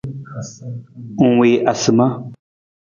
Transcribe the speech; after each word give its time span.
Ng 1.23 1.31
wii 1.39 1.63
asima. 1.73 2.05